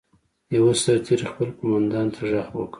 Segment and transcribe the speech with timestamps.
[0.55, 2.67] یوه سرتېري خپل قوماندان ته غږ وکړ.